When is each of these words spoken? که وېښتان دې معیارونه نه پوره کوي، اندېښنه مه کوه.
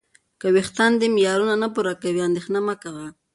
که 0.39 0.47
وېښتان 0.55 0.91
دې 0.99 1.07
معیارونه 1.15 1.55
نه 1.63 1.67
پوره 1.73 1.93
کوي، 2.01 2.21
اندېښنه 2.27 2.59
مه 2.67 2.75
کوه. 2.83 3.07